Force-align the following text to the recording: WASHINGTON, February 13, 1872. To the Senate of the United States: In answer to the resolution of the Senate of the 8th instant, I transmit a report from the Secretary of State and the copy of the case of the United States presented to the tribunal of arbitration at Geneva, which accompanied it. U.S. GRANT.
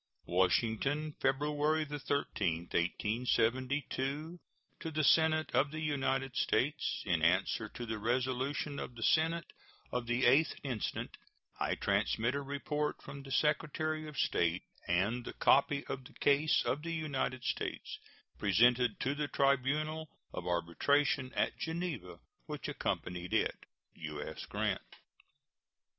WASHINGTON, 0.25 1.13
February 1.21 1.85
13, 1.85 2.09
1872. 2.61 4.39
To 4.79 4.89
the 4.89 5.03
Senate 5.03 5.51
of 5.53 5.69
the 5.69 5.79
United 5.79 6.35
States: 6.35 7.03
In 7.05 7.21
answer 7.21 7.69
to 7.69 7.85
the 7.85 7.99
resolution 7.99 8.79
of 8.79 8.95
the 8.95 9.03
Senate 9.03 9.53
of 9.91 10.07
the 10.07 10.23
8th 10.23 10.55
instant, 10.63 11.17
I 11.59 11.75
transmit 11.75 12.33
a 12.33 12.41
report 12.41 12.99
from 12.99 13.21
the 13.21 13.29
Secretary 13.31 14.07
of 14.07 14.17
State 14.17 14.63
and 14.87 15.23
the 15.23 15.33
copy 15.33 15.85
of 15.85 16.05
the 16.05 16.13
case 16.13 16.63
of 16.65 16.81
the 16.81 16.93
United 16.93 17.43
States 17.43 17.99
presented 18.39 18.99
to 19.01 19.13
the 19.13 19.27
tribunal 19.27 20.09
of 20.33 20.47
arbitration 20.47 21.31
at 21.35 21.59
Geneva, 21.59 22.17
which 22.47 22.67
accompanied 22.67 23.35
it. 23.35 23.67
U.S. 23.93 24.47
GRANT. 24.47 24.81